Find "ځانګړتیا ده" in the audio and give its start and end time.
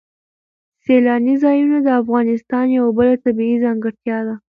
3.65-4.35